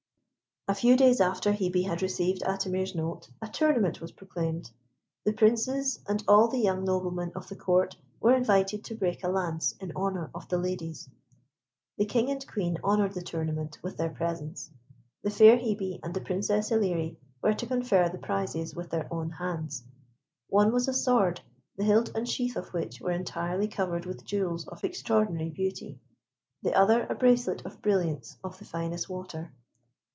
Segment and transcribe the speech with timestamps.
[0.67, 4.71] A few days after Hebe had received Atimir's note, a tournament was proclaimed.
[5.25, 9.27] The Princes, and all the young noblemen of the Court, were invited to break a
[9.27, 11.09] lance in honour of the ladies.
[11.97, 14.69] The King and Queen honoured the tournament with their presence.
[15.23, 19.31] The fair Hebe and the Princess Ilerie were to confer the prizes with their own
[19.31, 19.83] hands.
[20.47, 21.41] One was a sword,
[21.75, 25.99] the hilt and sheath of which were entirely covered with jewels of extraordinary beauty.
[26.61, 29.51] The other, a bracelet of brilliants of the finest water.